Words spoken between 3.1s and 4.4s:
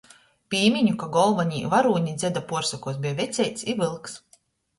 Veceits i Vylks.